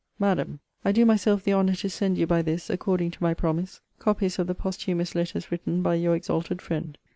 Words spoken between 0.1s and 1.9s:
MADAM, I do myself the honour to